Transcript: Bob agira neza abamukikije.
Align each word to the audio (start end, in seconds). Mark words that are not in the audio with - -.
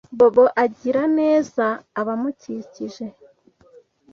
Bob 0.17 0.35
agira 0.63 1.01
neza 1.19 1.65
abamukikije. 1.99 3.05